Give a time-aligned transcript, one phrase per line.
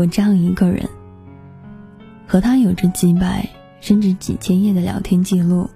[0.00, 0.88] 我这样一个人，
[2.26, 3.46] 和他有着几百
[3.82, 5.68] 甚至几千页的聊天记录，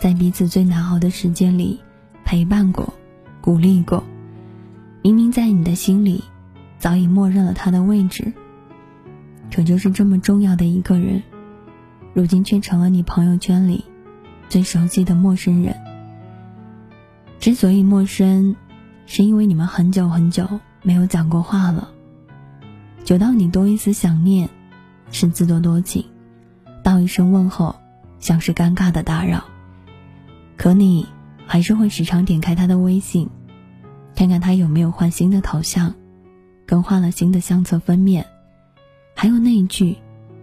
[0.00, 1.78] 在彼此最难熬的时间里
[2.24, 2.94] 陪伴过、
[3.42, 4.02] 鼓励过。
[5.02, 6.24] 明明在你的心里
[6.78, 8.32] 早已默认了他的位置，
[9.54, 11.22] 可就是这么重要的一个人，
[12.14, 13.84] 如今却成了你朋友圈里
[14.48, 15.76] 最熟悉的陌生人。
[17.38, 18.56] 之所以陌生，
[19.04, 20.48] 是因为你们很久很久
[20.82, 21.90] 没有讲过话了。
[23.04, 24.48] 久到你多一丝想念，
[25.10, 26.02] 是自作多情；
[26.82, 27.76] 道一声问候，
[28.18, 29.44] 像是尴尬的打扰。
[30.56, 31.06] 可你
[31.46, 33.28] 还是会时常点开他的微信，
[34.16, 35.94] 看看他有没有换新的头像，
[36.64, 38.24] 更换了新的相册封面，
[39.14, 39.98] 还有那一句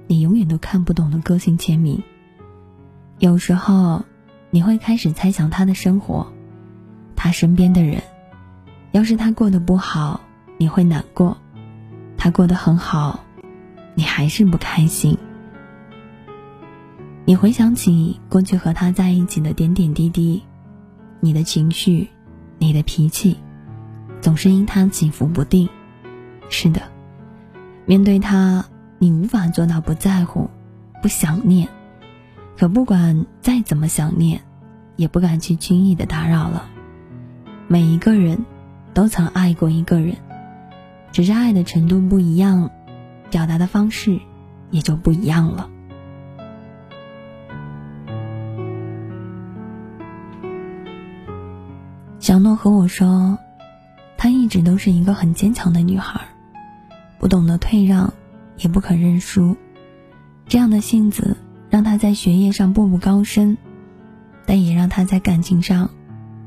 [0.05, 1.99] 你永远都看不懂的个性签名。
[3.17, 4.05] 有时候，
[4.52, 6.31] 你会开始猜想他的生活，
[7.16, 8.03] 他身边的人，
[8.91, 10.21] 要是他过得不好，
[10.59, 11.36] 你会难过。
[12.23, 13.22] 他过得很好，
[13.95, 15.17] 你还是不开心。
[17.25, 20.44] 你回想起过去和他在一起的点点滴滴，
[21.19, 22.08] 你的情绪，
[22.59, 23.38] 你的脾气，
[24.22, 25.67] 总是因他起伏不定。
[26.47, 26.83] 是的，
[27.88, 28.66] 面对他，
[28.99, 30.47] 你无法做到不在乎、
[31.02, 31.67] 不想念。
[32.55, 34.44] 可不管再怎么想念，
[34.95, 36.69] 也不敢去轻易的打扰了。
[37.67, 38.45] 每一个人
[38.94, 40.16] 都曾爱过一个人。
[41.12, 42.72] 只是爱的程度不一样，
[43.30, 44.20] 表达的方式
[44.70, 45.70] 也就不一样了。
[52.20, 53.38] 小诺和我说，
[54.16, 56.21] 她一直都是一个很坚强的女孩，
[57.20, 58.14] 不懂得退让，
[58.58, 59.58] 也不肯认输。
[60.48, 61.36] 这样的性子
[61.70, 63.58] 让她在学业上步步高升，
[64.45, 65.89] 但也让她在感情上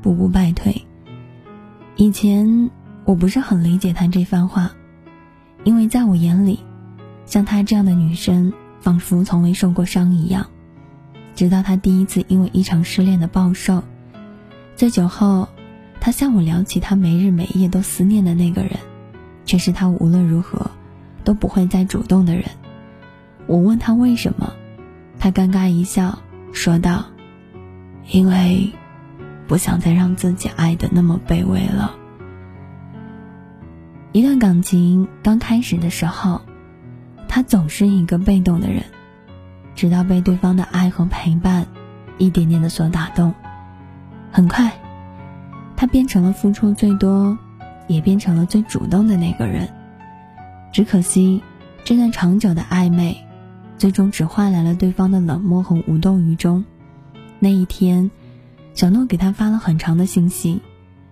[0.01, 0.85] 步步败退。
[1.97, 2.71] 以前。
[3.05, 4.71] 我不是很理解他这番话，
[5.63, 6.59] 因为在我眼里，
[7.25, 8.51] 像她这样的女生，
[8.81, 10.47] 仿佛从未受过伤一样。
[11.35, 13.83] 直到她第一次因为一场失恋的暴瘦，
[14.75, 15.47] 醉酒后，
[15.99, 18.71] 他向我聊起他没日没夜都思念的那个人，
[19.45, 20.71] 却是他无论如何
[21.23, 22.45] 都不会再主动的人。
[23.47, 24.53] 我问他为什么，
[25.19, 26.19] 他尴尬一笑，
[26.51, 27.05] 说道
[28.09, 28.71] ：“因为
[29.47, 31.95] 不想再让自己爱的那么卑微了。”
[34.15, 36.39] 一段感情刚开始的时候，
[37.27, 38.81] 他总是一个被动的人，
[39.75, 41.67] 直到被对方的爱和陪伴
[42.17, 43.33] 一点点的所打动，
[44.31, 44.71] 很快，
[45.75, 47.37] 他变成了付出最多，
[47.87, 49.67] 也变成了最主动的那个人。
[50.71, 51.43] 只可惜，
[51.83, 53.17] 这段长久的暧昧，
[53.77, 56.63] 最终只换来了对方的冷漠和无动于衷。
[57.39, 58.09] 那一天，
[58.75, 60.61] 小诺给他发了很长的信息，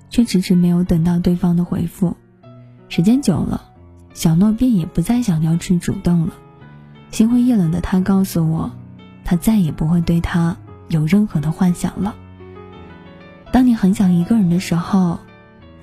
[0.10, 2.16] 却迟迟没有等到对方的回复。
[2.96, 3.60] 时间久了，
[4.14, 6.34] 小诺便也不再想要去主动了。
[7.10, 8.70] 心灰意冷的他告诉我，
[9.26, 10.56] 他再也不会对他
[10.90, 12.14] 有任何的幻想了。
[13.52, 15.18] 当你很想一个人的时候，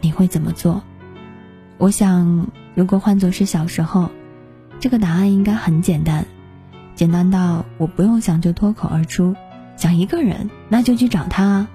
[0.00, 0.80] 你会怎么做？
[1.78, 4.08] 我想，如果换作是小时候，
[4.78, 6.24] 这个答案应该很简单，
[6.94, 9.34] 简单到我不用想就脱口而出，
[9.76, 11.66] 想一个人那就去找他。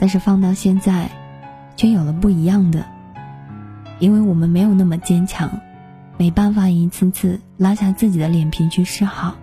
[0.00, 1.08] 但是放到现在，
[1.76, 2.84] 却有了不一样的。
[4.00, 5.50] 因为我们没有那么坚强，
[6.16, 9.36] 没办法一次次拉下自己的脸皮去示好。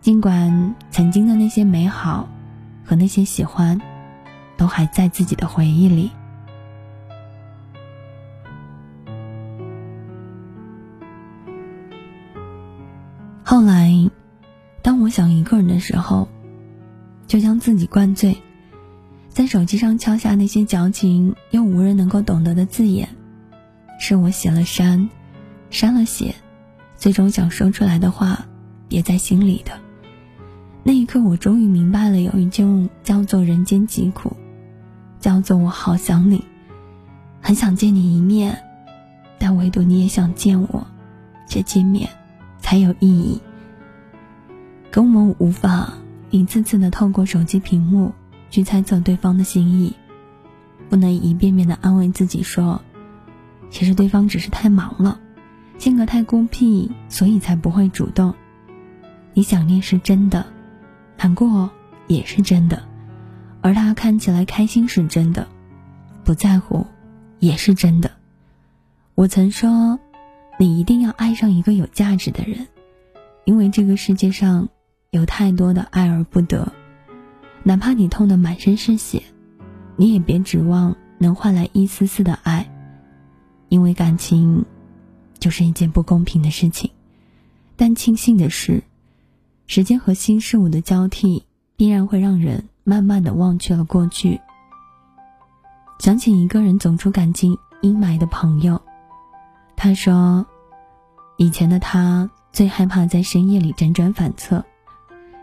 [0.00, 2.28] 尽管曾经的那些美好
[2.84, 3.80] 和那些喜欢，
[4.56, 6.10] 都还在自己的回忆里。
[13.42, 13.90] 后来，
[14.82, 16.28] 当我想一个人的时候，
[17.26, 18.36] 就将自己灌醉，
[19.30, 23.08] 在手机上敲下那些矫情又无人能够懂得的字眼。
[23.98, 25.08] 是我写了删，
[25.70, 26.34] 删了写，
[26.96, 28.46] 最终想说出来的话
[28.88, 29.72] 憋在心里的。
[30.82, 34.36] 那一刻，我终于明白了，有一种叫做人间疾苦，
[35.18, 36.44] 叫做我好想你，
[37.40, 38.56] 很想见你一面，
[39.38, 40.86] 但唯独你也想见我，
[41.48, 42.08] 这见面
[42.60, 43.40] 才有意义。
[44.92, 45.92] 可我们无法
[46.30, 48.12] 一次次的透过手机屏幕
[48.50, 49.92] 去猜测对方的心意，
[50.88, 52.80] 不能一遍遍的安慰自己说。
[53.70, 55.20] 其实对方只是太忙了，
[55.78, 58.34] 性格太孤僻，所以才不会主动。
[59.34, 60.46] 你想念是真的，
[61.18, 61.70] 难过
[62.06, 62.82] 也是真的，
[63.60, 65.46] 而他看起来开心是真的，
[66.24, 66.86] 不在乎
[67.38, 68.10] 也是真的。
[69.14, 69.98] 我曾说，
[70.58, 72.66] 你一定要爱上一个有价值的人，
[73.44, 74.68] 因为这个世界上
[75.10, 76.72] 有太多的爱而不得，
[77.62, 79.22] 哪怕你痛得满身是血，
[79.96, 82.70] 你也别指望能换来一丝丝的爱。
[83.68, 84.64] 因为感情，
[85.38, 86.90] 就是一件不公平的事情。
[87.76, 88.82] 但庆幸的是，
[89.66, 91.44] 时间和新事物的交替，
[91.76, 94.40] 必然会让人慢慢的忘却了过去。
[95.98, 98.80] 想起一个人走出感情阴霾的朋友，
[99.76, 100.46] 他说，
[101.36, 104.64] 以前的他最害怕在深夜里辗转反侧，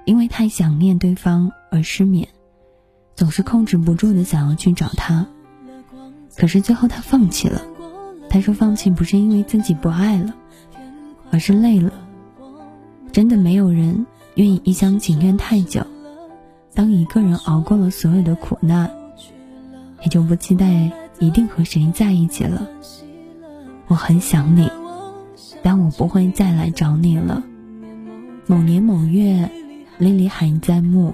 [0.06, 2.28] 因为太想念对方而失眠，
[3.16, 5.28] 总是控制不住的想要去找他。
[6.36, 7.62] 可是最后他放弃了。
[8.34, 10.34] 他说放弃不是因为自己不爱了，
[11.30, 11.94] 而是累了。
[13.12, 15.86] 真的没有人愿意一厢情愿太久。
[16.74, 18.90] 当一个人熬过了所有的苦难，
[20.02, 22.68] 也就不期待一定和谁在一起了。
[23.86, 24.68] 我很想你，
[25.62, 27.44] 但我不会再来找你了。
[28.48, 29.48] 某年某月，
[30.00, 31.14] 莉莉还在目，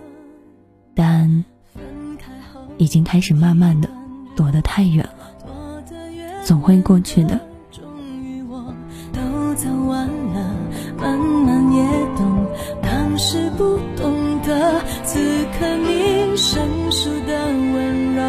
[0.95, 1.44] 但
[2.77, 3.89] 已经开始慢慢的
[4.38, 5.06] 躲得太远。
[6.44, 7.40] 总会过去的。
[7.72, 7.84] 终
[8.24, 8.74] 于我
[9.14, 10.56] 都走完了，
[10.98, 11.84] 慢慢也
[12.18, 12.46] 懂
[12.82, 15.20] 当时不懂得，此
[15.60, 18.22] 刻你生疏的温柔，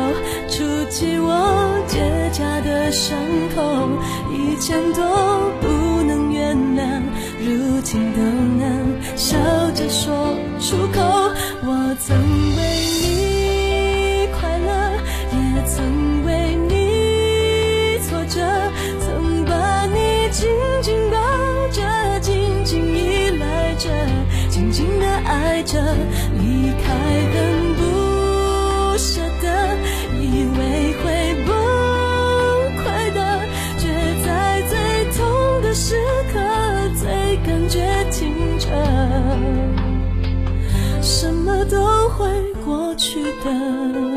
[0.48, 2.00] 触及我结
[2.32, 3.16] 痂的伤
[3.54, 3.88] 口，
[4.32, 5.02] 以前都
[5.60, 7.00] 不能原谅，
[7.40, 9.38] 如今都能笑
[9.74, 11.00] 着说出口。
[11.62, 12.16] 我曾
[12.56, 12.79] 为
[43.42, 44.09] 的。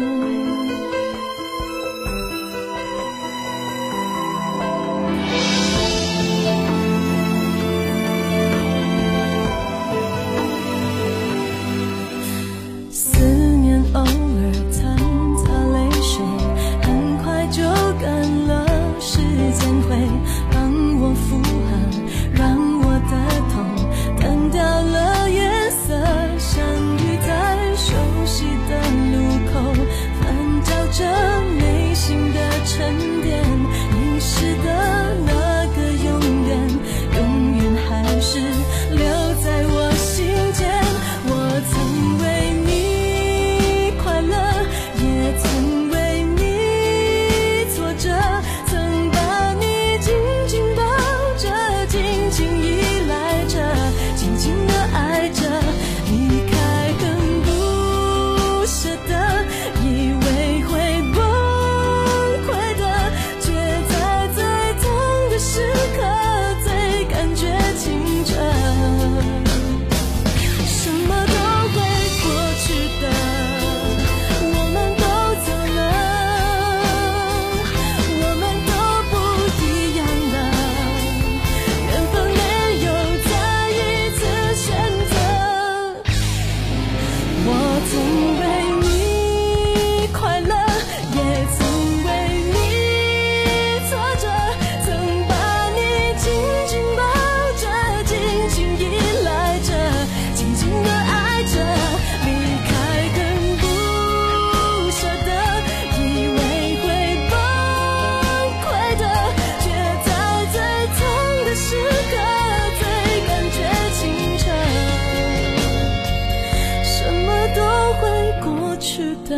[118.94, 119.36] 去的，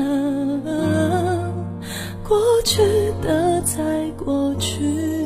[2.27, 2.81] 过去
[3.23, 5.24] 的在过去。